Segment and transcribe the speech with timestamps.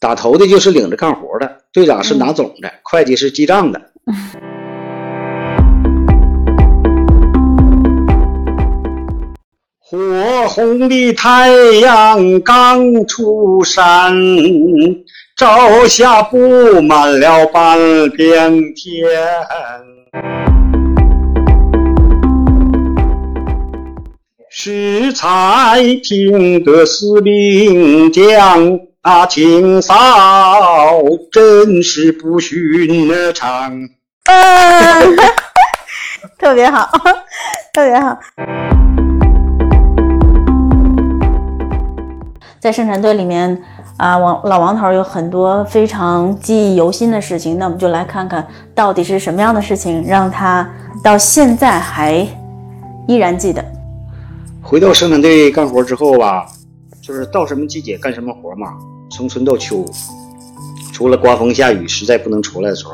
[0.00, 3.82] 打头的就是领着干活的，队长是拿总的，会计是记账的。
[9.80, 9.98] 火
[10.48, 11.50] 红的太
[11.80, 14.14] 阳刚出山，
[15.36, 17.76] 照下布满了半
[18.10, 19.00] 边天。
[24.50, 29.94] 适才听得司令讲啊，清扫
[31.32, 33.72] 真是不寻常。
[34.26, 35.16] 嗯，
[36.38, 36.86] 特别好，
[37.72, 38.18] 特别好。
[42.60, 43.58] 在生产队里面
[43.96, 47.56] 啊，王老王头有很多非常记忆犹新的事情。
[47.56, 50.70] 那我们就来看看到底是什么样的事情让他
[51.02, 52.28] 到现在还
[53.06, 53.64] 依然记得。
[54.60, 56.46] 回到生产队干活之后吧，
[57.00, 58.74] 就是到什么季节干什么活嘛。
[59.10, 59.84] 从春到秋，
[60.92, 62.92] 除了刮风下雨实在不能出来的时候，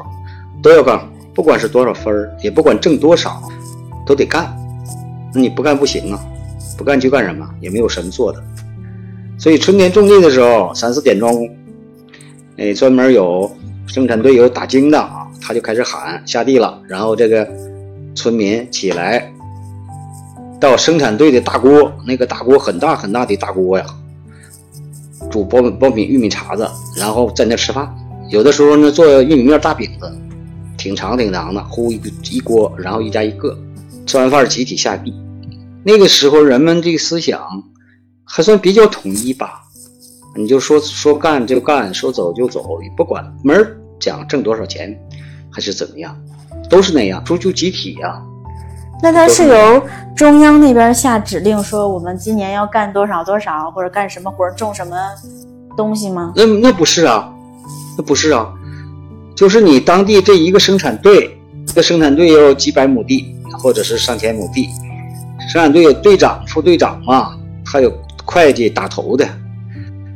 [0.63, 1.01] 都要干。
[1.35, 3.43] 不管是多少分儿，也不管挣多少，
[4.07, 4.55] 都得干。
[5.35, 6.21] 那你不干不行啊，
[6.79, 7.49] 不干就干什么？
[7.61, 8.43] 也没有什么做的。
[9.39, 11.49] 所以春天种地的时候，三四点钟，
[12.57, 13.51] 哎，专门有
[13.87, 16.81] 生产队有打更的啊，他就开始喊下地了。
[16.87, 17.49] 然后这个
[18.15, 19.31] 村民起来。
[20.61, 23.85] 到生产队的大锅，那个大锅很大很大的大锅呀，
[25.31, 27.93] 煮苞苞米、玉米碴子，然后在那吃饭。
[28.31, 30.11] 有的时候呢，做玉米面大饼子，
[30.79, 33.57] 挺长挺长的，呼一一锅，然后一家一个，
[34.07, 35.15] 吃完饭集体下地。
[35.85, 37.41] 那个时候人们这个思想
[38.25, 39.61] 还算比较统一吧，
[40.35, 43.67] 你就说说干就干，说走就走，也不管门
[44.01, 44.99] 讲挣多少钱
[45.51, 46.17] 还是怎么样，
[46.71, 48.23] 都是那样，说就集体呀。
[49.03, 49.87] 那它是由
[50.17, 54.97] 中央那边下指令说我们今年要干多少多少，或者干什么活种什么
[55.77, 56.33] 东西吗？
[56.37, 57.29] 那那不是啊，
[57.99, 58.53] 那不是啊，
[59.35, 61.37] 就是你当地这一个生产队，
[61.67, 64.69] 这个生产队有几百亩地，或者是上千亩地，
[65.53, 67.33] 生产队有队长、副队长嘛，
[67.67, 67.93] 还有
[68.25, 69.29] 会计打头的，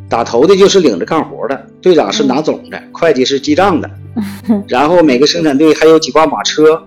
[0.09, 3.91] 打头的就是领着干活的，队长是拿总的，会计是记账的，
[4.69, 6.81] 然后每个生产队还有几挂马车。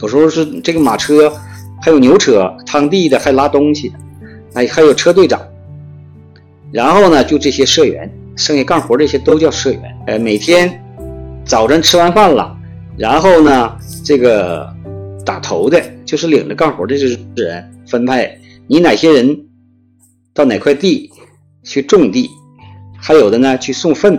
[0.00, 1.32] 有时候是这个马车，
[1.82, 3.94] 还有牛车趟地的，还拉东西的，
[4.54, 5.42] 哎，还有车队长。
[6.70, 9.82] 然后呢，就这些社员，剩下干活这些都叫社员。
[10.06, 10.80] 呃，每天
[11.44, 12.56] 早晨吃完饭了，
[12.96, 14.72] 然后呢，这个
[15.26, 18.38] 打头的，就是领着干活的这些人分派，
[18.68, 19.46] 你哪些人
[20.32, 21.10] 到哪块地
[21.64, 22.30] 去种地，
[22.96, 24.18] 还有的呢去送粪，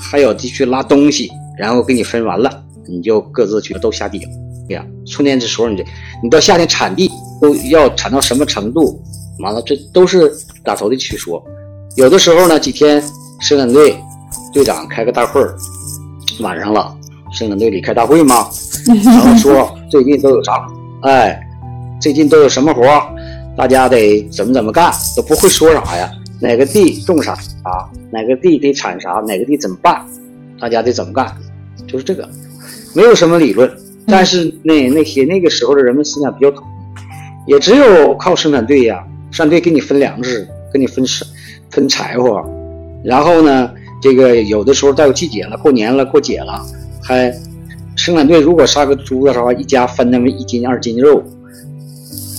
[0.00, 4.30] 还有的去拉东西，然后给你分完了，你就各自去都下地了。
[4.68, 5.84] 呀，春天的时候你这，
[6.22, 7.10] 你到夏天产地
[7.40, 9.02] 都要产到什么程度？
[9.40, 10.32] 完了，这都是
[10.62, 11.44] 打头的去说。
[11.96, 13.02] 有的时候呢，几天
[13.40, 13.96] 生产队
[14.52, 15.54] 队长开个大会儿，
[16.40, 16.96] 晚上了，
[17.32, 18.48] 生产队里开大会嘛，
[19.04, 20.66] 然后说最近都有啥？
[21.02, 21.38] 哎，
[22.00, 22.82] 最近都有什么活？
[23.56, 24.92] 大家得怎么怎么干？
[25.16, 26.10] 都不会说啥呀？
[26.40, 27.32] 哪个地种啥
[27.62, 27.86] 啊？
[28.10, 29.22] 哪个地得产啥？
[29.26, 30.04] 哪个地怎么办？
[30.60, 31.32] 大家得怎么干？
[31.86, 32.28] 就是这个，
[32.94, 33.70] 没有什么理论。
[34.06, 36.62] 但是那那些那个时候的人们思想比较统
[37.46, 41.28] 一，也只有靠生产队呀，生产队给你分粮食，给你分分
[41.70, 42.44] 分柴火，
[43.02, 43.70] 然后呢，
[44.02, 46.60] 这个有的时候到季节了，过年了，过节了，
[47.02, 47.32] 还
[47.96, 51.22] 生产队如果杀个猪的话，一家分那么一斤二斤肉，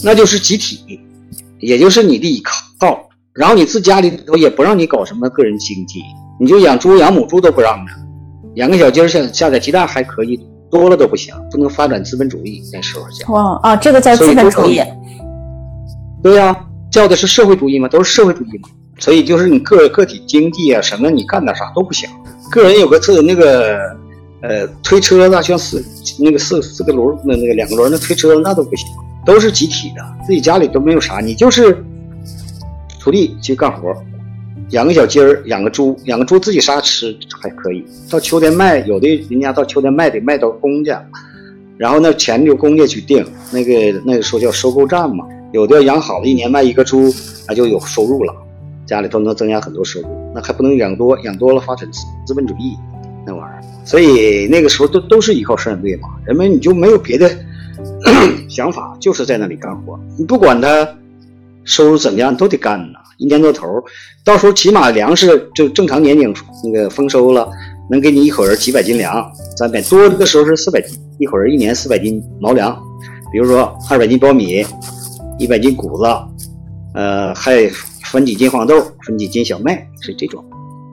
[0.03, 0.99] 那就是集体，
[1.59, 2.41] 也就是你的依
[2.79, 6.01] 靠，然后你自家里头也不让你搞什么个人经济，
[6.39, 7.91] 你就养猪养母猪都不让的，
[8.55, 10.39] 养个小鸡下下点鸡蛋还可以。
[10.69, 12.61] 多了都不行，不能发展资本主义。
[12.73, 14.81] 那时候讲哇啊，这个叫资本主义。
[16.23, 16.55] 对呀，
[16.91, 18.69] 叫的是社会主义嘛，都是社会主义嘛。
[18.97, 22.09] 所以就是你个个体经济啊，什么你干点啥都不行。
[22.49, 23.77] 个人有个自那个
[24.41, 25.83] 呃推车子，像四
[26.19, 28.87] 那个四四个轮那那个两个轮的推车子那都不行，
[29.25, 30.01] 都是集体的。
[30.25, 31.83] 自己家里都没有啥，你就是
[32.99, 33.93] 土地去干活。
[34.71, 37.85] 养个小鸡儿，养个猪，养个猪自己杀吃还可以。
[38.09, 41.03] 到秋天卖，有的人家到秋天卖得卖到公家，
[41.77, 43.25] 然后那钱就公家去定。
[43.51, 45.25] 那个那个时候叫收购站嘛。
[45.53, 47.13] 有的养好了，一年卖一个猪，
[47.47, 48.33] 那就有收入了，
[48.85, 50.07] 家里头能增加很多收入。
[50.33, 52.75] 那还不能养多，养多了发展资资本主义
[53.25, 53.61] 那玩意儿。
[53.85, 57.29] 所以那个时候都都是依靠生产队嘛，人们你就没有别的
[58.49, 59.97] 想法，就是在那里干活。
[60.17, 60.89] 你不管他
[61.63, 62.99] 收入怎么样，都得干呢。
[63.17, 63.67] 一年到头，
[64.23, 66.33] 到时候起码粮食就正常年景
[66.63, 67.49] 那个丰收了，
[67.89, 69.25] 能给你一口人几百斤粮，
[69.57, 72.77] 三百多的时候是四百斤，一口人一年四百斤毛粮，
[73.31, 74.65] 比如说二百斤苞米，
[75.39, 76.09] 一百斤谷子，
[76.93, 77.69] 呃，还
[78.03, 80.43] 分几斤黄豆，分几斤小麦，是这种。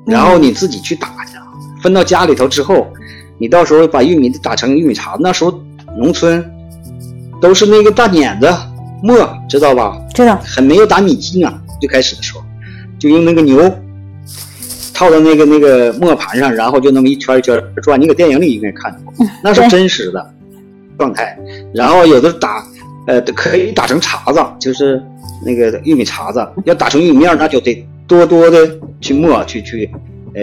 [0.07, 1.33] 然后你自己去打去，
[1.83, 2.87] 分到家里头之后，
[3.39, 5.17] 你到时候把玉米打成玉米碴。
[5.21, 5.53] 那时候
[5.97, 6.45] 农村
[7.41, 8.53] 都是那个大碾子
[9.03, 9.17] 磨，
[9.49, 9.97] 知道吧？
[10.15, 10.37] 知道。
[10.45, 11.53] 很没有打米机呢，
[11.83, 12.45] 最开始的时候
[12.97, 13.59] 就用那个牛
[14.95, 18.01] 套到那个那个磨盘上，然后就那么一圈一圈转。
[18.01, 20.35] 你搁电影里应该看过，那是真实的
[20.97, 21.37] 状态。
[21.75, 22.65] 然后有的打
[23.09, 25.03] 呃可以打成碴子，就是
[25.45, 26.47] 那个玉米碴子。
[26.65, 29.91] 要打成玉米面，那就得多多的去磨，去去
[30.37, 30.43] 呃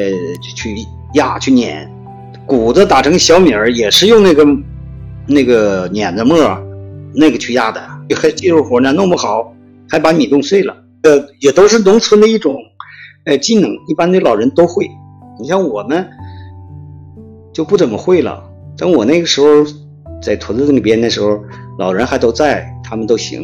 [0.57, 0.75] 去
[1.13, 1.89] 压去碾。
[2.45, 4.45] 谷子打成小米儿也是用那个
[5.25, 6.37] 那个碾子磨
[7.13, 7.81] 那个去压的，
[8.17, 9.55] 还技术活呢，弄不好
[9.87, 10.75] 还把米弄碎了。
[11.03, 12.55] 呃，也都是农村的一种
[13.25, 14.89] 呃技能，一般的老人都会。
[15.39, 16.09] 你像我们
[17.53, 18.43] 就不怎么会了。
[18.77, 19.47] 等我那个时候
[20.21, 21.39] 在屯子里边的时候，
[21.77, 23.43] 老人还都在，他们都行。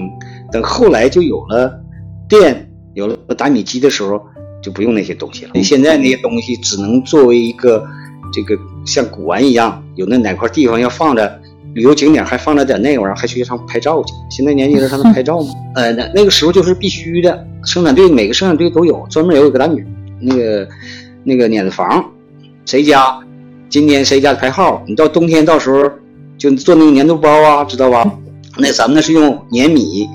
[0.51, 1.81] 等后来就有了
[2.27, 4.21] 电，有了打米机的时候，
[4.61, 5.51] 就不用那些东西了。
[5.63, 7.85] 现在那些东西只能作为一个
[8.33, 11.41] 这个像古玩一样，有那哪块地方要放着。
[11.75, 14.13] 旅游景点还放了点那玩意儿，还去上拍照去。
[14.29, 15.53] 现在年轻人还能拍照吗？
[15.75, 17.45] 呃，那那个时候就是必须的。
[17.65, 19.85] 生产队每个生产队都有专门有一个咱女
[20.21, 20.67] 那个
[21.23, 22.05] 那个碾子房，
[22.65, 23.19] 谁家
[23.69, 25.91] 今天谁家的排号，你到冬天到时候
[26.37, 28.09] 就做那个粘豆包啊，知道吧？
[28.57, 30.07] 那咱们那是用碾米，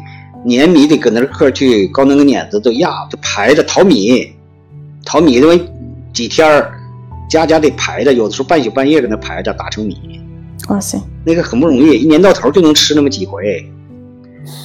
[0.47, 4.33] 碾米得搁那块去搞那个碾子都压，就排着淘米，
[5.05, 5.61] 淘米因为
[6.15, 6.65] 几天
[7.29, 9.95] 家家得排着，有的时候半宿半夜搁那排着打成米。
[10.69, 13.65] 哇塞，那个很不容易，一年到头就能吃那么几回。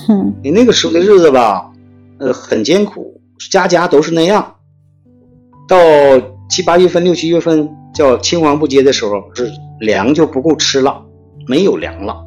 [0.08, 1.72] 嗯，你那个时候的日子吧，
[2.20, 3.20] 呃，很艰苦，
[3.52, 4.56] 家家都是那样。
[5.68, 5.78] 到
[6.50, 11.02] 七八月份、六七月份叫青黄不接的时候，是粮就不够吃了，
[11.48, 12.24] 没有粮了。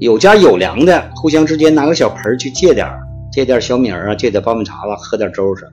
[0.00, 2.86] 有家有粮的，互相之间拿个小盆去借点
[3.32, 5.66] 借点小米儿啊，借点苞米碴子，喝点粥啥。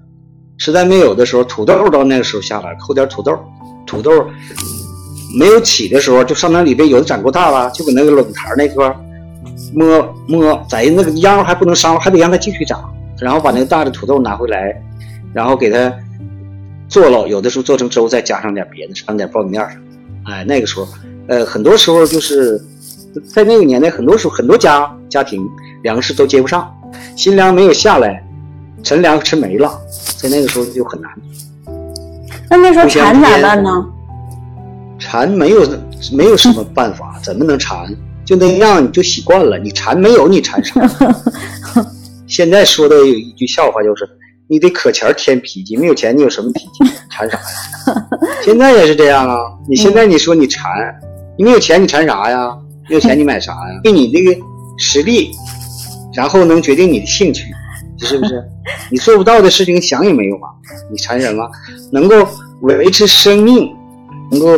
[0.58, 3.38] 实在没有的时候，土豆到那个时候下来，扣点土豆，
[3.86, 4.12] 土豆。
[5.38, 8.96] 没有起的时候，就上那里边有的长够大了，就搁那个冷台那块
[9.74, 14.74] 摸摸，在那个秧还不能伤，还得让它继续长，然后把那个大的土豆拿回来，
[15.34, 15.94] 然后给它
[16.88, 19.80] 做了，有的时候做成粥，再加上点别的，上点苞米面上。
[20.26, 20.88] 哎，那个时候，
[21.28, 22.60] 呃，很多时候就是
[23.34, 25.48] 在那个年代，很多时候很多家家庭
[25.84, 26.72] 粮食都接不上，
[27.16, 28.24] 新粮没有下来，
[28.84, 29.80] 陈粮吃没了，
[30.18, 31.12] 在那个时候就很难。
[32.50, 33.86] 那那时候馋咋办呢？
[35.00, 35.68] 馋没有
[36.12, 37.88] 没有什么办法，怎么能馋？
[38.25, 39.57] 就那样你就习惯了。
[39.57, 40.75] 你馋没有你馋啥？
[42.28, 44.07] 现在说的有一句笑话就是，
[44.48, 46.94] 你得可钱添脾气，没有钱你有什么脾气？
[47.10, 47.44] 馋啥呀？
[48.46, 49.36] 现在也是这样啊。
[49.68, 50.69] 你现在你说你馋，
[51.38, 52.56] 你没有钱你馋啥呀？
[52.88, 53.80] 没有钱你买啥呀？
[53.84, 54.40] 对你那个
[54.78, 55.31] 实力，
[56.13, 57.46] 然后能决定你的兴趣，
[58.00, 58.44] 是不是？
[58.92, 60.50] 你做不到的事情想也没有啊。
[60.92, 61.50] 你馋什么？
[61.92, 62.28] 能够
[62.62, 63.72] 维持生命。
[64.31, 64.58] 能够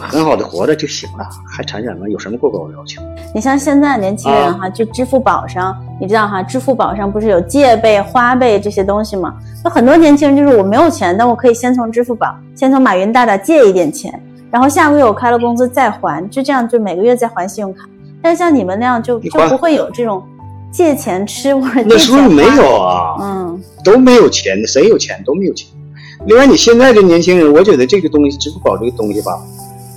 [0.00, 2.08] 很好的活着就行了，还馋什么？
[2.08, 3.02] 有什么过高要求？
[3.34, 9.34] 你像现在年轻人哈，就支付宝上，你知道哈，支付宝上不是有借呗、花呗这些东西吗？
[9.64, 14.12] 有很多年轻人就是我没有钱，但我可以先从支付宝，先从马云大大借一点钱，
[14.50, 17.84] 然后下个月我开了工资再还，就这样就每个月再还信用卡。
[18.22, 20.22] 但是像你们那样就就不会有这种
[20.70, 25.68] 借钱吃或者那时候没有啊，嗯，都没有钱，谁有钱都没有钱。
[26.24, 29.32] 另外，你现在这年轻人，我觉得这个东西，支付宝这个东西吧，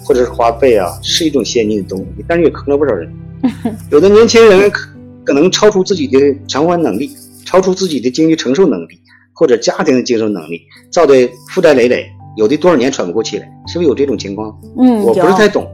[0.04, 3.12] 或者是花呗啊，是一种先进的东西，但是也坑了不少人。
[3.92, 4.90] 有的年轻人可
[5.24, 7.12] 可能超出自己的偿还能力，
[7.46, 9.00] 超出自己的经济承受能力，
[9.34, 14.58] 或者家庭的接受能力，造的负债累累，有的多少年喘不过气来，是不是有这种情况？
[14.80, 15.68] 嗯，我不是太懂，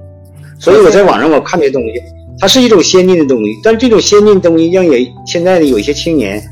[0.60, 1.93] 所以我在网上我看这东西，
[2.39, 6.43] 它是一种先进的东西，但是这种先进的东西让也现在的有一些青年，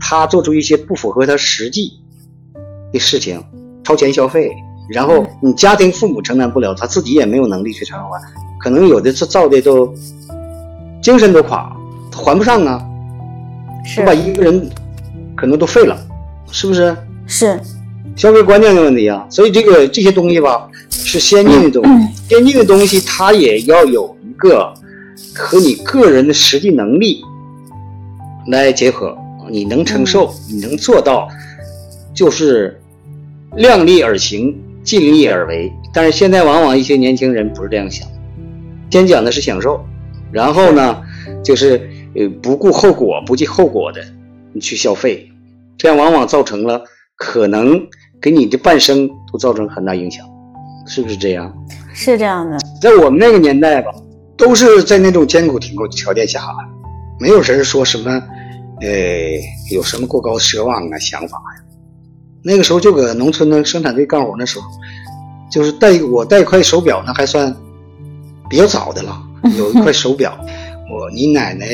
[0.00, 1.92] 他做出一些不符合他实际。
[2.94, 3.42] 的事情，
[3.82, 4.50] 超前消费，
[4.88, 8.18] 然后你家庭父母承担不了，他自己也没有能力去偿还，
[8.60, 9.92] 可能有的是造的都
[11.02, 11.76] 精神都垮，
[12.12, 12.80] 还不上啊，
[13.84, 14.70] 是把一个人
[15.36, 15.98] 可能都废了，
[16.50, 16.96] 是不是？
[17.26, 17.60] 是
[18.14, 24.72] 消费观念的问题啊，所以这个这些东西吧，是先进的东西，先进的东西它也要有一个
[25.34, 27.20] 和你个人的实际能力
[28.46, 29.16] 来结合，
[29.50, 31.28] 你能承受，你能做到，
[32.14, 32.80] 就是。
[33.56, 35.72] 量力而行，尽力而为。
[35.92, 38.08] 但是现在往往一些年轻人不是这样想，
[38.90, 39.84] 先讲的是享受，
[40.32, 41.02] 然后呢，
[41.42, 44.04] 就是呃不顾后果、不计后果的
[44.52, 45.30] 你去消费，
[45.78, 46.82] 这样往往造成了
[47.16, 47.80] 可能
[48.20, 50.26] 给你的半生都造成很大影响，
[50.86, 51.52] 是不是这样？
[51.92, 52.58] 是这样的。
[52.80, 53.92] 在我们那个年代吧，
[54.36, 56.40] 都是在那种艰苦贫困条件下，
[57.20, 58.10] 没有人说什么，
[58.80, 58.88] 呃，
[59.70, 61.63] 有什么过高奢望啊想法呀。
[62.44, 64.66] 那个时候就搁农村的生产队干活那时候，
[65.50, 67.54] 就是带我带一块手表，那还算
[68.50, 69.20] 比较早的了。
[69.58, 70.38] 有一块手表，
[70.90, 71.66] 我你奶奶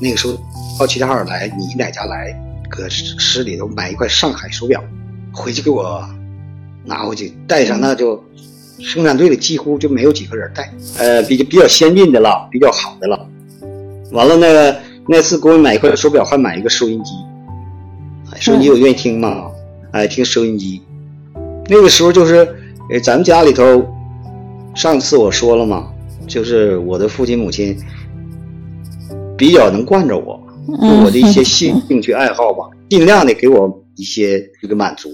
[0.00, 0.34] 那个时候
[0.78, 2.32] 到齐齐哈尔来，你奶家来，
[2.70, 4.80] 搁市里头买一块上海手表，
[5.32, 6.00] 回去给我
[6.84, 8.22] 拿回去戴上，那就
[8.78, 13.28] 生产队里几乎就没有几个人戴，呃，比较比较先进的了，比较好的了。
[14.12, 14.76] 完了，那个
[15.08, 17.12] 那次给我买一块手表，还买一个收音机，
[18.36, 19.50] 收音机我愿意听嘛，
[19.98, 20.80] 哎，听收音机。
[21.68, 22.36] 那个时候就是，
[22.88, 23.84] 呃，咱们家里头，
[24.76, 25.90] 上次我说了嘛，
[26.28, 27.76] 就是我的父亲母亲
[29.36, 30.40] 比较能惯着我，
[31.04, 35.10] 我的一些兴兴趣爱好吧，尽量的给我一些这个满足，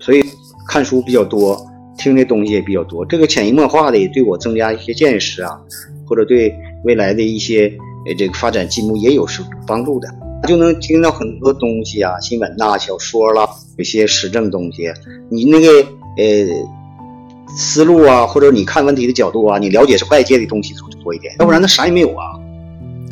[0.00, 0.24] 所以
[0.66, 1.60] 看书比较多，
[1.98, 5.60] 听的东西也比较多，这个潜移默化的也对我增加一些见识啊，
[6.06, 6.54] 或者对。
[6.84, 7.66] 未来的一些
[8.06, 10.08] 呃这个发展进步也有是帮助的，
[10.46, 14.92] 就能听到很多东西啊，新闻呐、小说啦，有些时政东西，
[15.28, 15.66] 你那个
[16.16, 16.24] 呃
[17.56, 22.24] 思路啊，或者你看问题的角度啊，你了解是外界的东西多一点，要不然那啥也没有啊。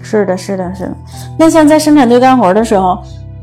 [0.03, 0.97] 是的，是的，是的。
[1.39, 2.97] 那像在生产队干活的时候，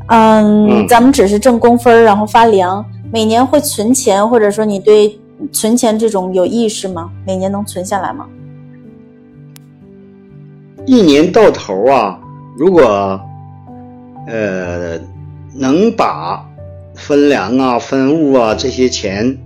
[0.08, 5.18] 嗯，咱们只是挣工分，然后发粮，每年会存钱，或者说你对
[5.52, 7.10] 存钱这种有意识吗？
[7.26, 8.26] 每年能存下来吗？
[10.86, 12.18] 一年到头啊，
[12.56, 13.20] 如果
[14.26, 14.98] 呃
[15.54, 16.44] 能把
[16.94, 19.38] 分粮啊、分物啊这些钱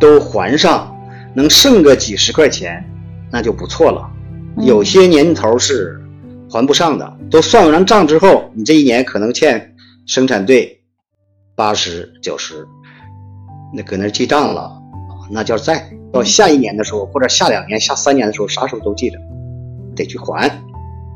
[0.00, 0.94] 都还上，
[1.34, 2.84] 能剩个几十块钱，
[3.30, 4.10] 那就不错了。
[4.58, 6.00] 有些年头是
[6.50, 9.74] 还不上的，都算完账之后，你这一年可能欠
[10.06, 10.80] 生产队
[11.56, 12.66] 八十九十，
[13.72, 14.70] 那搁那记账了，
[15.30, 15.90] 那叫债。
[16.12, 19.18] 到下一年的时候，或者下两年、下三年的时候，啥时候都记着。
[19.96, 20.48] 得去还，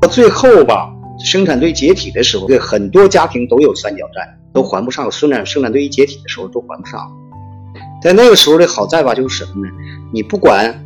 [0.01, 0.93] 到最后吧，
[1.25, 5.11] 生产队解体的时候，对很多家庭都有三角债，都还不上。
[5.11, 7.01] 生产生产队一解体的时候，都还不上。
[8.03, 9.73] 在那个时候的好在吧，就是什么呢？
[10.13, 10.85] 你不管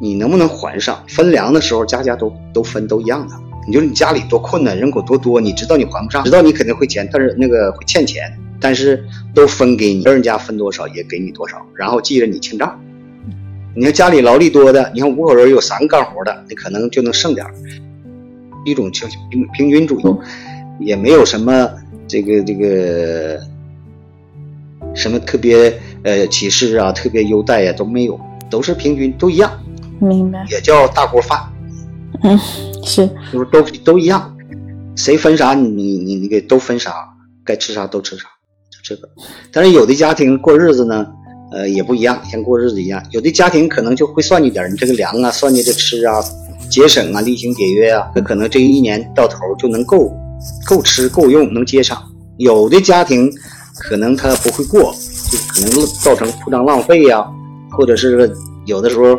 [0.00, 3.34] 你能不能还上，分粮的时候，家家都都分都一样的。
[3.66, 8.30] 你就是你家里多困难，人口多多，你知道你还不上，知道你肯定会欠，但是那个会欠钱，
[8.60, 9.02] 但是
[9.34, 12.78] 都分给你，别人家分多少也给你多少，然后记着你清账。
[13.74, 17.46] 你看家里劳力多的，你看五口人有三个干活的，你可能就能剩点。
[18.64, 20.04] 一种平平平均主义，
[20.80, 21.70] 也没有什么
[22.06, 23.40] 这个这个
[24.94, 28.18] 什么特别呃歧视啊、特别优待呀都没有，
[28.50, 29.50] 都是平均都一样。
[30.00, 30.44] 明白。
[30.50, 31.38] 也叫大锅饭。
[32.22, 32.38] 嗯，
[32.84, 33.08] 是。
[33.32, 34.36] 就是都都一样，
[34.96, 36.92] 谁分啥你你你给都分啥，
[37.44, 38.24] 该吃啥都吃啥，
[38.70, 39.08] 就这个。
[39.52, 41.06] 但是有的家庭过日子呢。
[41.52, 43.00] 呃，也不一样，像过日子一样。
[43.12, 46.20] 有的家庭可能就会算计点你这个粮啊，算计着吃啊，
[46.70, 50.12] 节省啊，厉行节约啊，那可能这一年到头就能够
[50.66, 51.96] 够吃够用，能接上。
[52.36, 53.30] 有的家庭
[53.78, 54.92] 可能他不会过，
[55.30, 57.24] 就可能造成铺张浪费呀，
[57.70, 58.32] 或者是
[58.66, 59.14] 有的时候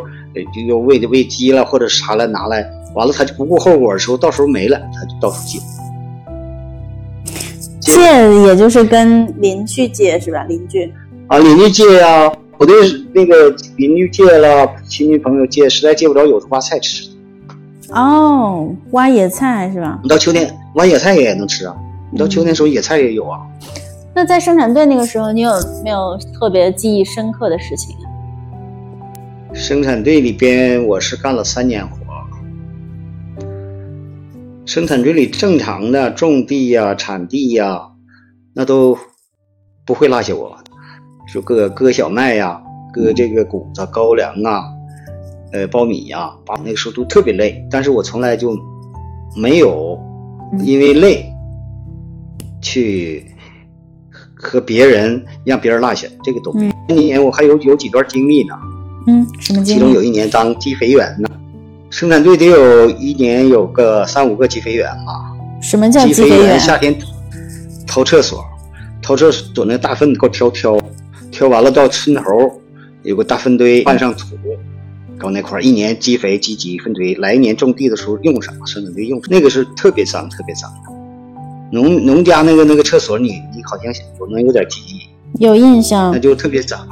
[0.53, 5.59] 就又喂的喂鸡了，或者啥了拿来，完了他就不顾后果的时候，到时候没了，他就到处借。
[7.79, 7.91] 借
[8.43, 10.43] 也就是跟邻居借是吧？
[10.43, 10.91] 邻居。
[11.27, 12.75] 啊，邻居借呀，我对
[13.13, 17.07] 那个邻居借了，亲戚朋友借，实在借不着，有时挖菜吃。
[17.89, 19.99] 哦，挖野菜是吧？
[20.03, 21.75] 你到秋天挖野菜也能吃啊，
[22.11, 23.39] 你到秋天时候野菜也有啊。
[24.13, 25.51] 那在生产队那个时候，你有
[25.83, 28.05] 没有特别记忆深刻的事情啊？
[29.53, 31.97] 生产队里边，我是干了三年活。
[34.65, 37.89] 生产队里正常的种地呀、产地呀，
[38.53, 38.97] 那都
[39.85, 40.57] 不会落下我。
[41.31, 42.61] 就割割小麦呀，
[42.91, 44.63] 割这个谷子、高粱啊，
[45.55, 48.57] 呃，苞米呀，把那个时候都特别累，但是我从来就
[49.37, 49.97] 没有
[50.59, 51.25] 因为累
[52.61, 53.25] 去
[54.33, 56.73] 和别人让别人落下，这个都没有。
[56.89, 58.53] 那年我还有有几段经历呢，
[59.07, 59.79] 嗯，什么经历？
[59.79, 61.29] 其中有一年当鸡肥员呢，
[61.89, 65.13] 生产队得有一年有个三五个鸡肥员吧。
[65.61, 66.59] 什么叫鸡肥员？
[66.59, 66.93] 夏天
[67.87, 68.43] 掏厕所，
[69.01, 70.77] 掏厕所那大粪给我挑挑。
[71.31, 72.23] 挑完了到村头，
[73.03, 74.37] 有个大粪堆，拌上土，
[75.19, 80.91] 搞那块一年积肥积积粪堆，来年种地的时候用上，生产队用那个是特别脏，特别脏的。
[81.71, 86.87] 农农家那个那个厕所，你你好像我能有点记忆，有印象，那就特别脏。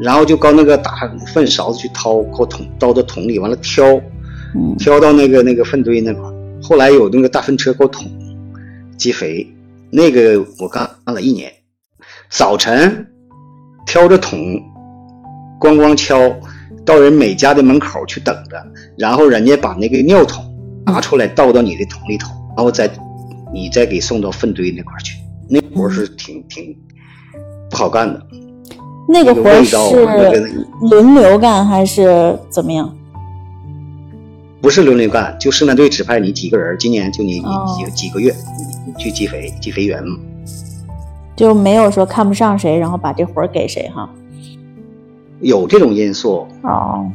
[0.00, 0.92] 然后就搞那个大
[1.32, 4.00] 粪勺子去掏，搞桶倒到桶里，完了挑，
[4.78, 6.22] 挑到那个那个粪堆那块。
[6.62, 8.10] 后来有那个大粪车搞桶
[8.96, 9.46] 积肥，
[9.90, 11.52] 那个我干干了一年，
[12.30, 13.08] 早晨。
[13.86, 14.38] 挑着桶，
[15.60, 16.18] 咣咣敲，
[16.84, 18.56] 到人每家的门口去等着，
[18.98, 20.44] 然后人家把那个尿桶
[20.86, 22.90] 拿出来倒到你的桶里头，然后再
[23.52, 25.16] 你再给送到粪堆那块去。
[25.48, 26.76] 那活是挺挺
[27.70, 28.20] 不好干的。
[29.06, 29.94] 那个活儿是
[30.80, 32.94] 轮流干还是怎么样？
[34.62, 38.34] 不是轮流干，就生产队指派你几个人，今年就你你几几个月，
[38.86, 40.18] 你去积肥积肥员嘛。
[41.36, 44.08] 就没有说看不上谁，然后把这活儿给谁哈？
[45.44, 47.06] 有这种因素，哦，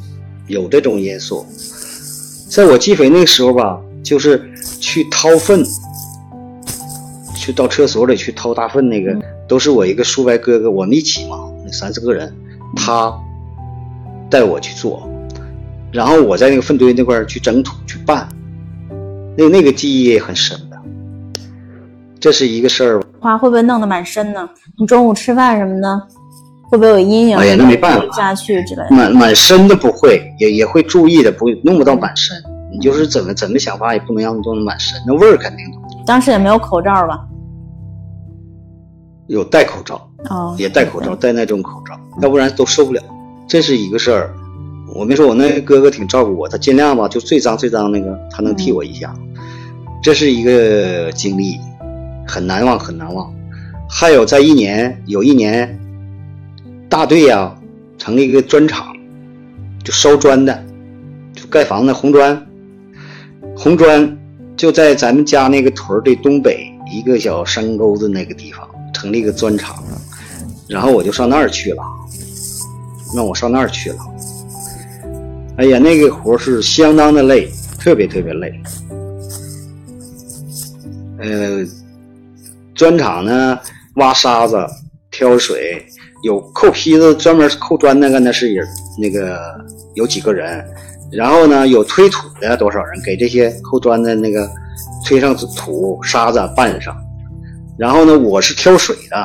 [0.46, 1.44] 有这种因素。
[2.48, 4.40] 在我积肥那个时候吧，就是
[4.80, 5.64] 去掏粪，
[7.36, 12.32] 去到厕所里去掏大粪，那个、都是我一个叔伯哥哥，我们一起嘛，那三四个人，
[12.76, 13.12] 他
[14.30, 15.10] 带我去做，
[15.92, 18.30] 然后我在那个粪堆那块去整土去拌，
[19.36, 20.78] 那那个记忆也很深的。
[22.20, 24.48] 这是一个事儿，花会不会弄得蛮深呢？
[24.78, 26.08] 你中午吃饭什么的，
[26.70, 27.38] 会不会有阴影？
[27.38, 28.96] 哎呀那没办法下去之类的。
[28.96, 32.36] 满满身的不会，也也会注意的，不弄不到满身。
[32.72, 35.78] 你就是怎么怎么想法，也不能让你弄得满身，那味儿肯定的。
[36.06, 37.20] 当时也没有口罩吧？
[39.28, 43.02] 有戴口罩，哦，也戴口罩，戴那种口罩，要不然都受不了。
[43.48, 44.34] 这是一个事儿。
[44.96, 49.14] 我没说，我那哥哥挺照顾我，他尽量吧，就最脏最脏那个，他能替我一下。
[50.02, 51.60] 这是一个经历，
[52.28, 53.32] 很难忘，很难忘。
[53.88, 55.80] 还有在一年，有一年，
[56.90, 57.56] 大队呀、
[58.00, 58.96] 成立一个砖厂，
[59.86, 60.66] 就烧砖的，
[61.36, 62.48] 就盖房子红砖，
[63.56, 64.18] 红砖
[64.58, 69.84] 就在咱们家那个屯的东北一个小山沟子那个地方成立一个砖厂，
[70.68, 71.84] 然后我就上那儿去了，
[73.16, 73.98] 让我上那儿去了。
[75.58, 78.62] 哎呀，那个活是相当的累，特别特别累。
[81.20, 81.64] 呃，
[82.74, 83.60] 砖厂呢，
[83.96, 84.58] 挖沙子、
[85.12, 85.86] 挑水，
[86.22, 89.40] 有扣坯子专门扣砖那个，那是人那个
[89.94, 90.66] 有几个人，
[91.12, 94.50] 然后呢，有推土的多少人，给这些扣砖的那个
[95.06, 96.96] 推上土沙子拌上，
[97.78, 99.18] 然后呢，我是挑水的，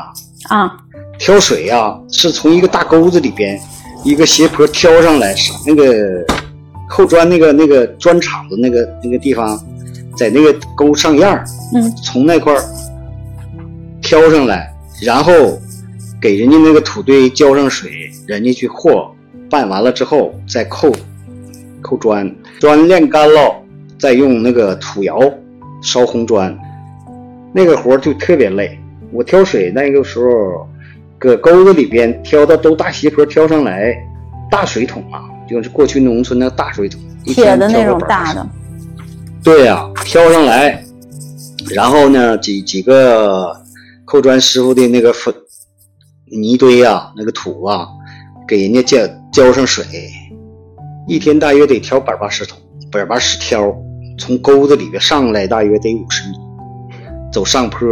[0.48, 0.76] 啊，
[1.18, 3.60] 挑水呀、是从一个大沟子里边
[4.04, 6.24] 一个斜坡挑上来，上那个
[6.88, 9.60] 扣砖那个那个砖厂子那个那个地方，
[10.16, 12.62] 在那个沟上沿儿，嗯，从那块儿
[14.00, 15.58] 挑上来，然后
[16.24, 19.06] 给人家那个土堆浇上水，人家去和，
[19.50, 20.90] 拌完了之后再扣
[21.82, 23.54] 扣砖，砖晾干了，
[23.98, 25.20] 再用那个土窑
[25.82, 26.58] 烧红砖，
[27.52, 28.80] 那个活儿就特别累。
[29.12, 30.66] 我挑水那个时候，
[31.18, 33.94] 搁沟子里边挑到都大斜坡挑上来，
[34.50, 38.48] 大水桶啊，就是过去农村那大水桶，一铁的那种大的，
[39.42, 40.82] 对呀、挑上来，
[41.74, 43.54] 然后呢，几几个
[44.06, 45.34] 扣砖师傅的那个粉
[46.34, 47.86] 泥堆呀、那个土啊，
[48.46, 48.98] 给人家浇
[49.32, 49.84] 浇上水，
[51.06, 52.58] 一天大约得挑百八十桶，
[52.90, 53.72] 百八十挑，
[54.18, 56.36] 从沟子里边上来大约得五十米，
[57.32, 57.88] 走上坡，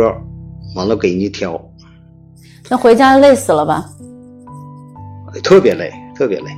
[0.74, 1.60] 完了给人家挑，
[2.68, 3.84] 那回家累死了吧？
[5.44, 6.50] 特别累，特别累。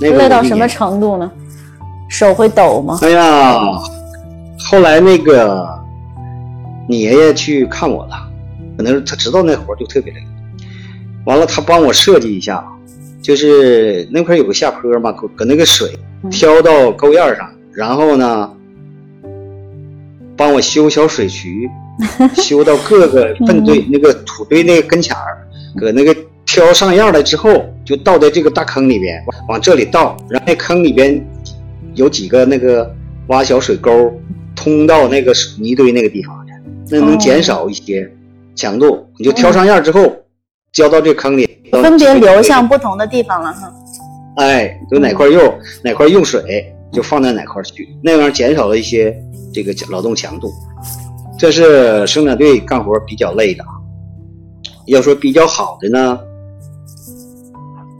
[0.00, 1.30] 那个累到什么程度呢？
[2.08, 2.98] 手会抖吗？
[3.02, 3.58] 哎呀，
[4.58, 5.66] 后来那个
[6.86, 8.14] 你爷爷去看我了，
[8.76, 10.20] 可能是他知道那活就特别累。
[11.26, 12.64] 完了，他帮我设计一下，
[13.22, 15.90] 就是那块有个下坡嘛，搁搁那个水
[16.22, 16.30] 嗯。
[16.30, 18.50] 挑到沟沿上，然后呢，
[20.36, 21.68] 帮我修小水渠，
[22.36, 31.24] 修到各个粪堆、那个土堆那个跟前儿，搁那个挑上样了之后，就倒在这个大坑里边，往这里倒，然后那坑里边
[31.94, 32.94] 有几个那个
[33.28, 34.12] 挖小水沟，
[34.56, 36.52] 通到那个泥堆那个地方去，
[36.90, 38.10] 那能减少一些
[38.54, 39.06] 强度。
[39.18, 40.12] 你就挑上样之后，
[40.72, 43.72] 浇到这坑里，分别流向不同的地方了哈。
[44.36, 49.14] 哎，有哪块用哪块用水，就放在哪块去，那样减少了一些
[49.52, 50.52] 这个劳动强度。
[51.38, 53.70] 这是生产队干活比较累的啊。
[54.86, 56.18] 要说比较好的呢，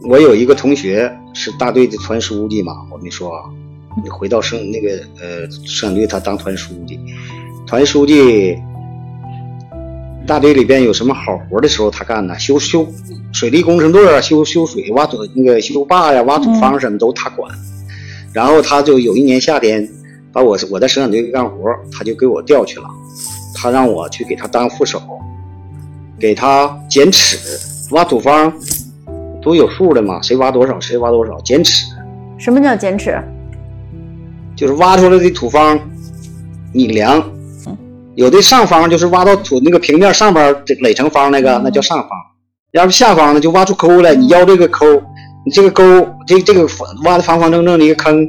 [0.03, 3.43] 我有一个同学是大队的团书记嘛，我没说啊。
[4.01, 6.97] 你回到生那个呃生产队，他当团书记，
[7.67, 8.57] 团书记
[10.27, 12.87] 大队里边有什么好活的时候，他干呢，修修
[13.33, 17.51] 水利工程队啊，修修水、挖土那个修坝呀、挖土方什么都他管。
[18.31, 19.85] 然后他就有一年夏天，
[20.31, 22.85] 把我我在生产队干活，他就给我调去了，
[23.55, 25.01] 他让我去给他当副手，
[26.17, 27.37] 给他剪尺，
[27.91, 28.53] 挖土方
[29.41, 31.87] 都有数的嘛，谁挖多少谁挖多少，剪尺
[32.37, 33.21] 什么叫剪尺？
[34.55, 35.77] 就是挖出来的土方，
[36.71, 37.21] 你量。
[38.15, 42.09] 有的上方就是挖到土那个平面上边这垒成方那个，那叫上方；
[42.73, 44.85] 要是下方呢，就挖出沟来，你腰这个沟，
[45.45, 45.83] 你这个沟
[46.27, 46.67] 这这个
[47.05, 48.27] 挖的方方正正的一个坑，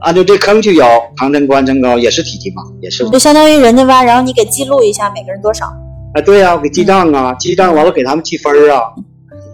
[0.00, 0.84] 按照这坑去舀，
[1.16, 3.08] 旁针宽针高也是体积嘛，也是。
[3.10, 5.66] 就相当于人家挖，然后你给记录一下每个人多少。
[6.14, 8.82] 啊，对呀、我给记账啊，记账完了给他们记分儿啊。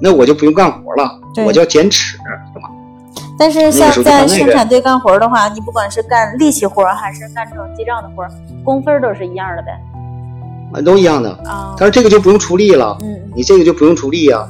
[0.01, 2.17] 那我就不用干活了，对我叫减尺？
[3.39, 8.27] 但是像在生产队干活的话，你不管是干力气活还是干这种记账的活，
[8.65, 9.69] 工分都是一样的呗。
[10.73, 11.31] 啊，都一样的。
[11.45, 14.45] 啊，但是这个就不用出力了，嗯你这个就不用出力呀、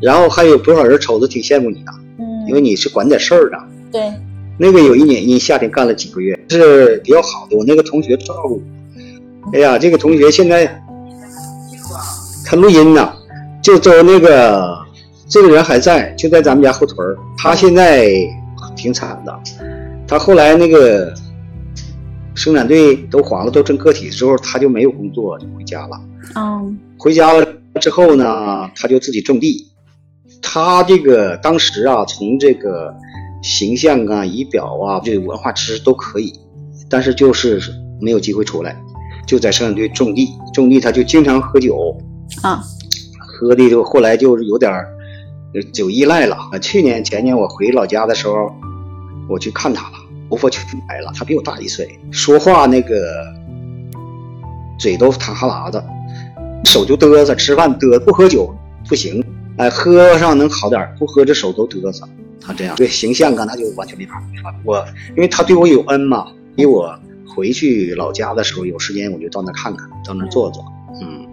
[0.00, 3.58] 然后还有不少人瞅着挺羡慕你的，嗯，因为你是管点事儿的。
[3.90, 4.12] 对，
[4.58, 7.56] 那个有一年，一夏天干了几个月，是比较好的。
[7.56, 8.62] 我那个同学照顾
[9.44, 10.82] 我，哎呀，这个同学现在
[12.44, 13.10] 他录音呢，
[13.62, 14.76] 就走那个
[15.28, 18.08] 这个人还在，就在咱们家后屯儿他现在
[18.76, 19.40] 挺惨的，
[20.06, 21.12] 他后来那个
[22.34, 26.00] 生产队都黄了，都成个体之后，他就没有工作，就回家了。
[26.34, 27.46] 嗯回家了
[27.80, 29.66] 之后呢，他就自己种地。
[30.42, 32.94] 他这个当时啊，从这个
[33.42, 36.32] 形象啊、仪表啊、这个文化知识都可以，
[36.88, 37.60] 但是就是
[38.00, 38.76] 没有机会出来，
[39.26, 40.28] 就在生产队种地。
[40.54, 41.96] 种地他就经常喝酒，
[42.42, 42.62] 啊，
[43.26, 44.72] 喝的就后来就是有点
[45.54, 46.36] 就酒依赖了。
[46.60, 48.54] 去年前年我回老家的时候，
[49.28, 49.94] 我去看他了，
[50.28, 53.26] 头发全白了，他比我大一岁，说话那个
[54.78, 55.82] 嘴都淌哈喇子，
[56.64, 58.54] 手就嘚瑟，吃饭嘚，不喝酒
[58.88, 59.24] 不行，
[59.56, 62.06] 哎，喝上能好点，不喝这手都嘚瑟。
[62.40, 64.54] 他这样对形象啊，那就完全没法没法。
[64.64, 70.64] 我因为他对我有恩嘛，因为我回去老家的时候有时间我就到那看看，到那坐坐，
[71.02, 71.26] 嗯。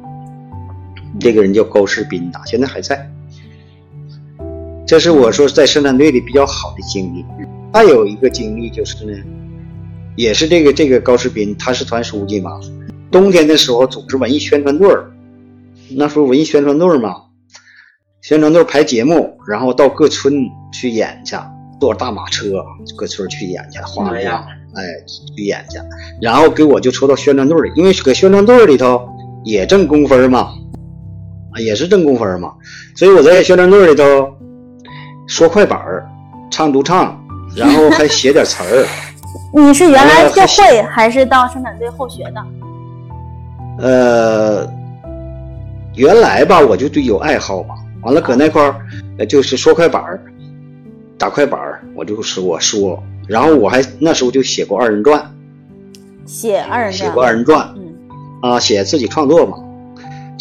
[1.19, 3.07] 这个人叫高世斌呐，现在还在。
[4.85, 7.25] 这是我说在生产队里比较好的经历。
[7.73, 9.13] 还有一个经历就是呢，
[10.15, 12.51] 也是这个这个高世斌，他是团书记嘛。
[13.09, 15.11] 冬天的时候组织文艺宣传队儿，
[15.95, 17.15] 那时候文艺宣传队儿嘛，
[18.21, 20.33] 宣传队排节目，然后到各村
[20.71, 21.35] 去演去，
[21.79, 22.63] 坐大马车
[22.95, 24.83] 各村去演去，花样哎
[25.37, 25.77] 去演去，
[26.21, 29.07] 然后给我就抽到宣传队里，因为搁宣传队里头
[29.43, 30.51] 也挣工分嘛，
[31.51, 32.53] 啊也是挣工分嘛，
[32.95, 34.31] 所以我在宣传队里头
[35.27, 36.09] 说快板儿，
[36.51, 37.19] 唱独唱，
[37.55, 38.85] 然后还写点词儿。
[39.55, 42.43] 你是原来就会，还是到生产队后学的？
[43.79, 44.67] 呃，
[45.95, 48.75] 原来吧，我就对有爱好嘛，完了搁那块儿，
[49.17, 50.19] 呃，就是说快板儿，
[51.17, 55.23] 打快板儿，我就说我说，然后我还那时候就写过二人转，
[56.25, 56.93] 写二人转。
[56.93, 57.93] 写过二人转嗯
[58.41, 59.57] 啊，写自己创作嘛，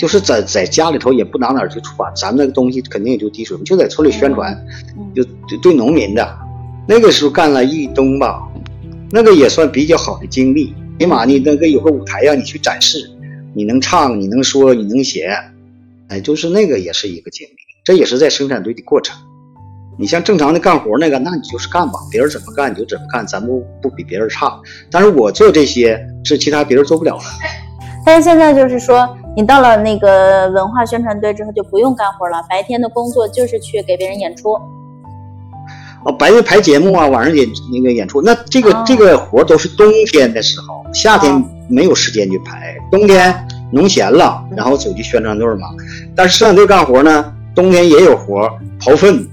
[0.03, 4.53] 就是在在家里头也不拿哪儿去出版，咱们那个东西肯定也就滴水，就在村里宣传，
[4.99, 6.37] 嗯就对对农民的，
[6.89, 8.43] 那个时候干了一冬吧，
[9.13, 13.09] 那个也算比较好的经历，起码你那个有个舞台让你去展示，
[13.55, 15.33] 你能唱，你能说，你能写，
[16.09, 19.17] 哎，就是那个也是一个经历，这也是在生产队的过程。
[19.97, 24.61] 你像正常的干活那个，那你就是干吧，别人怎么干你就怎么干，咱不不比别人差。
[24.91, 27.25] 但是我做这些是其他别人做不了的。
[28.05, 34.59] 但是现在就是说，你到了那个文化宣传队之后就不用干活了，白天的工作就是去给别人演出。
[36.05, 38.21] 哦，白天排节目啊，晚上演那个演出。
[38.21, 42.77] 那这个、哦这个活都是冬天的时候，夏天哦没有时间去排。
[42.91, 43.33] 冬天
[43.71, 45.69] 农闲了，然后走去宣传队儿嘛。
[46.17, 49.25] 但是生产队干活呢，冬天也有活，刨粪，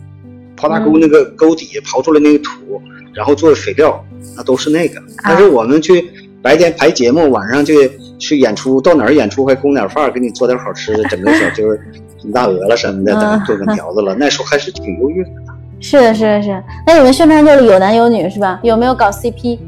[0.55, 2.79] 刨大沟嗯那个沟底下刨出来那个土，
[3.15, 4.05] 然后做肥料，
[4.37, 5.01] 那都是那个。
[5.23, 11.79] 但是我们去白天排节目，晚上去去演出，到哪儿演出还供点饭儿，给你做点好吃的，整个小鸡儿、
[12.21, 14.13] 金大鹅了什么的，做个条子了。
[14.13, 15.31] 那时候还是挺优越的。
[15.79, 16.63] 是的，是的，是。
[16.85, 18.59] 那你们宣传队里有男有女是吧？
[18.61, 19.59] 有没有搞 CP？CP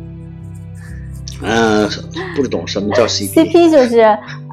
[1.44, 1.90] 嗯，
[2.36, 3.34] 不懂什么叫 CP。
[3.34, 4.02] CP 就是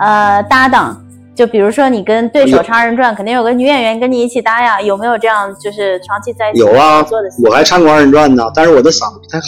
[0.00, 4.80] 呃搭档，就比如说你跟对手有唱二人转，肯定有个女演员跟你一起搭呀。
[4.80, 7.04] 有没有这样就是长期在一起有啊？
[7.44, 9.44] 我还唱过二人转呢，但是我的嗓子不太好，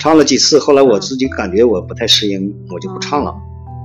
[0.00, 3.32] 唱了几次，后来我自己感觉我不太适应，我就不唱了。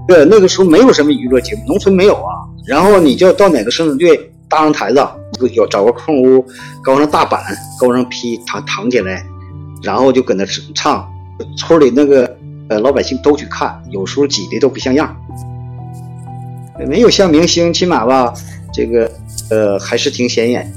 [0.07, 2.31] 对，那个时候没有什么娱乐节目，农村没有啊。
[2.65, 4.99] 然后你就到哪个生产队搭上台子，
[5.53, 6.45] 有找个空屋，
[6.81, 7.43] 高上大板，
[7.79, 9.25] 高上坯躺躺起来，
[9.83, 11.05] 然后就搁那唱。
[11.57, 12.33] 村里那个
[12.69, 15.13] 呃老百姓都去看，有时候挤的都不像样。
[16.87, 18.33] 没有像明星，起码吧，
[18.71, 19.11] 这个
[19.49, 20.71] 呃还是挺显眼。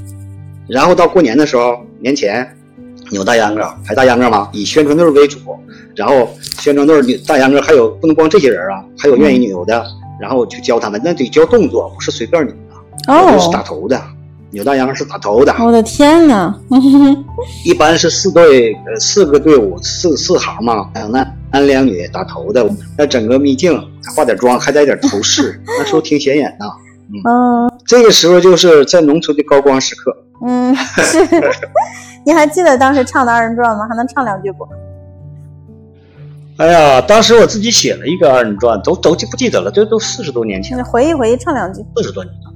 [0.67, 2.45] 然后到过年的时候，年前
[3.11, 5.39] 扭大秧歌，排大秧歌嘛，以宣传队为主。
[5.95, 9.83] 然后宣传队扭大秧歌还有不能光这些人啊，还有愿意扭的，
[10.21, 12.53] 然后去教他们，那得教动作，不是随便扭
[13.07, 14.01] 的，哦都是打头的。
[14.51, 16.59] 扭大秧歌是打头的，我的天呐！
[17.63, 22.67] 一般是四队，呃，四个队伍，四四行嘛，两男男两女打头的，
[22.97, 23.79] 那整个秘境，
[24.15, 26.65] 化点妆，还带点头饰， 那时候挺显眼的。
[27.11, 30.15] 嗯这个时候就是在农村的高光时刻。
[30.41, 31.19] 嗯，是。
[32.25, 33.87] 你还记得当时唱的二人转吗？
[33.87, 34.67] 还能唱两句不？
[36.57, 41.81] 哎呀，当时我自己写了一个二人转，都都记不记得了，这都四十多年前你，回忆回忆，唱两句。
[41.95, 42.53] 四十多年了。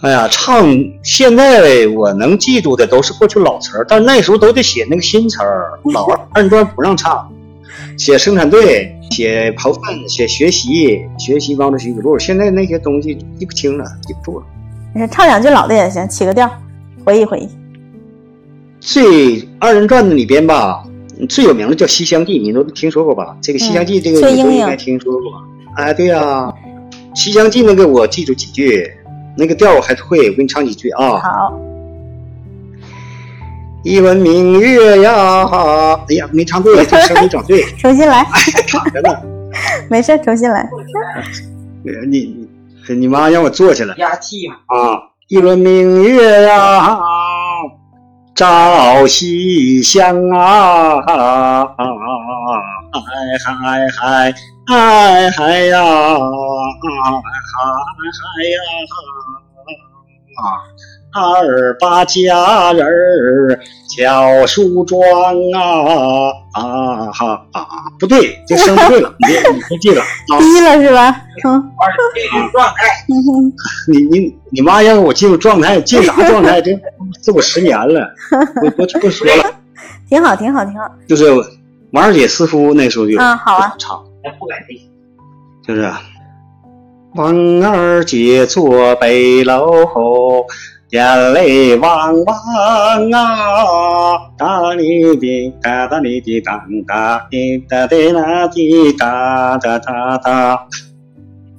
[0.00, 0.66] 哎呀，唱
[1.04, 7.30] 现在我能记住的都是过去老词儿，但那时候都得写那个新词儿，老二人转不让唱，
[7.96, 12.18] 写生产队，写刨粪，写学习，学习帮着徐子路。
[12.18, 14.46] 现在那些东西记不清了，记不住了。
[14.94, 16.50] 你说唱两句老的也行，起个调，
[17.04, 17.48] 回忆回忆。
[18.80, 20.84] 最二人转的里边吧，
[21.28, 23.36] 最有名的叫《西厢记》，你都听说过吧？
[23.40, 25.32] 这个《西厢记》这个你都应该听说过。
[25.76, 26.20] 哎，对呀，
[27.14, 28.90] 《西厢记》那个我记住几句。
[29.34, 31.16] 那个调我还会，我给你唱几句啊。
[31.16, 31.58] 好。
[33.82, 35.44] 一轮明月呀，
[36.06, 37.62] 哎呀，没唱对，这声没找对。
[37.80, 38.22] 重新来。
[38.68, 39.08] 卡着呢。
[39.88, 40.68] 没事，重新来。
[42.10, 42.41] 你
[42.88, 43.94] 你你妈让我坐下来。
[43.96, 44.54] 压气嘛。
[44.66, 46.98] 啊，一轮明月呀，
[48.34, 51.84] 照西厢啊，嗨
[53.44, 54.34] 嗨嗨。
[54.64, 55.88] 嗨嗨呀，嗨
[57.10, 58.56] 嗨呀，
[61.14, 65.00] 二八佳人儿巧梳妆
[65.54, 67.66] 啊啊哈啊！
[67.98, 70.02] 不对，这声不对了， 你你别记了，
[70.38, 71.20] 低了是吧？
[71.44, 71.62] 嗯，
[72.14, 72.74] 进入状态。
[73.88, 76.60] 你你你妈让我进入状态，进啥状态？
[76.62, 76.70] 这
[77.22, 78.08] 这我十年了，
[78.64, 79.44] 我不不说了。
[80.08, 80.86] 挺好，挺好，挺好。
[81.06, 81.26] 就是
[81.92, 84.02] 王二姐似乎那时候就嗯好啊唱。
[84.38, 84.78] 不敢听，
[85.66, 85.90] 就是
[87.14, 90.46] 王二姐坐北楼后，
[90.92, 94.28] 眼泪汪汪啊！
[94.36, 100.66] 哒哩滴哒哒哩滴当哒滴哒滴啦滴哒哒哒哒，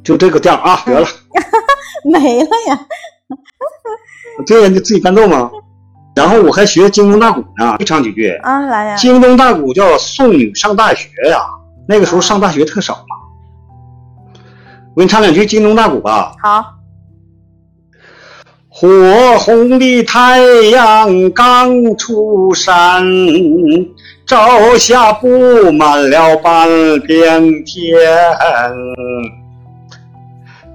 [0.03, 1.07] 就这个调啊，得了，
[2.05, 2.79] 没了呀。
[4.45, 5.49] 对呀，你自己伴奏吗？
[6.15, 8.95] 然后我还学京东大鼓呢，会唱几句啊，来呀。
[8.97, 11.39] 京东大鼓叫送女上大学呀。
[11.87, 13.17] 那个时候上大学特少嘛，
[14.93, 16.35] 我给你唱两句京东大鼓吧。
[16.39, 16.63] 好。
[18.75, 23.05] 火红的太阳刚出山，
[24.25, 26.67] 照下布满了半
[27.01, 27.95] 边天。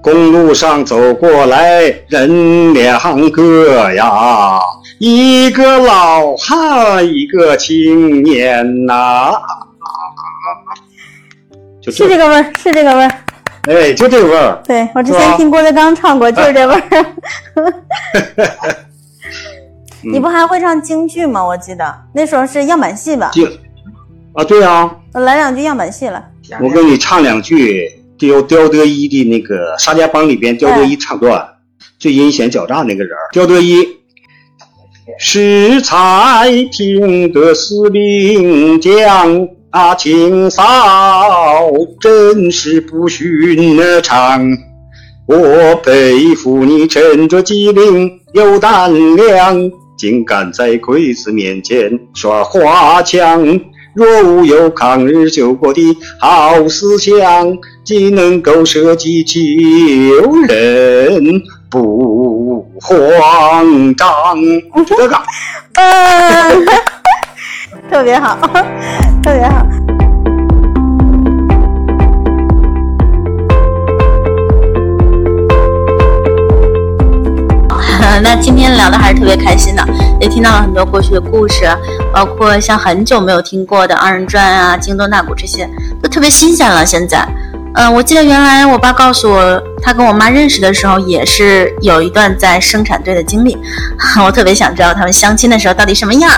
[0.01, 4.61] 公路上走过来人两个呀，
[4.97, 9.33] 一个老汉，一个青年呐。
[11.83, 13.11] 是这个味儿，是这个味儿，
[13.67, 14.61] 哎，就这个味儿。
[14.65, 17.15] 对我之前听郭德纲唱过，就是这味儿。
[20.01, 21.45] 你不还会唱京剧吗？
[21.45, 23.29] 我记得那时候是样板戏吧？
[23.33, 23.45] 京
[24.33, 24.95] 啊，对啊。
[25.13, 26.23] 来两句样板戏了。
[26.61, 31.45] 我给你唱两句刁刁德一的那个《沙家浜》里边刁德一唱段，
[31.99, 33.85] 最阴险狡诈那个人刁德一。
[35.17, 39.49] 适才听得司令讲。
[39.71, 40.63] 啊，清嫂
[42.01, 44.43] 真是不寻常，
[45.27, 49.55] 我佩服你沉着机灵有胆量，
[49.95, 53.61] 竟敢在鬼子面前耍花枪。
[53.95, 55.81] 若无有抗日救国的
[56.19, 59.39] 好思想，既能够舍己救
[60.47, 64.07] 人不慌张。
[64.85, 65.15] 这个，
[65.73, 66.65] 嗯，
[67.89, 68.37] 特别好。
[69.21, 69.65] 特别好，
[78.23, 79.85] 那今天聊的还是特别开心的，
[80.19, 81.65] 也听到了很多过去的故事，
[82.11, 85.69] 包括像很久没有听过的二人转啊、京东大鼓这些，
[86.01, 86.85] 都特别新鲜了。
[86.85, 87.27] 现在，
[87.75, 93.57] 嗯，我记得原来我爸告诉我，他跟我妈认识的时候，也是有一段在生产队的经历。
[94.25, 96.31] 我特别想知道他们相亲的时候到底什么样，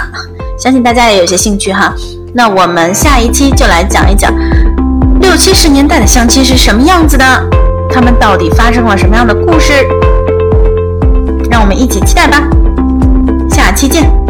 [0.62, 1.92] 相信大家也有些兴趣哈。
[2.36, 4.32] 那我们下一期就来讲一讲
[5.20, 7.26] 六七十年代的相亲是什么样子的，
[7.90, 9.74] 他们到底发生了什么样的故事？
[11.50, 12.44] 让我们一起期待吧，
[13.50, 14.21] 下期见。